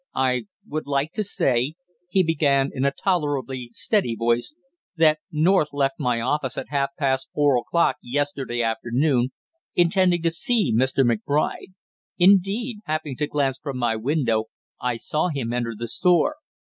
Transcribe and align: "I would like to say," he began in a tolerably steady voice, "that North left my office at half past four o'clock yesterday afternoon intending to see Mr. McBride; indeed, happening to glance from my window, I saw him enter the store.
"I 0.15 0.45
would 0.67 0.87
like 0.87 1.11
to 1.11 1.23
say," 1.23 1.75
he 2.09 2.23
began 2.23 2.71
in 2.73 2.85
a 2.85 2.89
tolerably 2.91 3.67
steady 3.69 4.15
voice, 4.15 4.55
"that 4.95 5.19
North 5.31 5.73
left 5.73 5.99
my 5.99 6.19
office 6.19 6.57
at 6.57 6.69
half 6.69 6.89
past 6.97 7.29
four 7.35 7.55
o'clock 7.55 7.97
yesterday 8.01 8.63
afternoon 8.63 9.29
intending 9.75 10.23
to 10.23 10.31
see 10.31 10.73
Mr. 10.75 11.05
McBride; 11.05 11.75
indeed, 12.17 12.77
happening 12.85 13.17
to 13.17 13.27
glance 13.27 13.59
from 13.59 13.77
my 13.77 13.95
window, 13.95 14.45
I 14.81 14.97
saw 14.97 15.27
him 15.29 15.53
enter 15.53 15.75
the 15.77 15.87
store. 15.87 16.37